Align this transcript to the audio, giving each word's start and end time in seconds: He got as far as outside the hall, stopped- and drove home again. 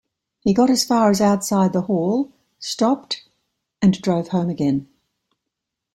He 0.39 0.55
got 0.55 0.71
as 0.71 0.83
far 0.83 1.11
as 1.11 1.21
outside 1.21 1.73
the 1.73 1.83
hall, 1.83 2.33
stopped- 2.57 3.29
and 3.83 4.01
drove 4.01 4.29
home 4.29 4.49
again. 4.49 4.87